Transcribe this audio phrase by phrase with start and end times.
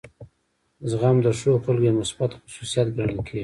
[0.89, 3.39] زغم د ښو خلکو یو مثبت خصوصیت ګڼل کیږي.